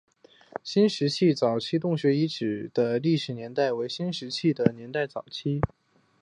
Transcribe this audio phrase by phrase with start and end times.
[0.63, 5.61] 新石器早期洞穴遗址的历史年代为新石器时代早期。